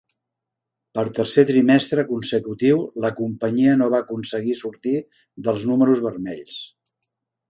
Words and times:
Per 0.99 1.03
tercer 1.17 1.43
trimestre 1.49 2.05
consecutiu, 2.07 2.81
la 3.05 3.11
companyia 3.21 3.77
no 3.83 3.91
va 3.95 4.01
aconseguir 4.05 4.57
sortir 4.63 4.97
dels 5.49 5.67
números 5.73 6.05
vermells. 6.07 6.61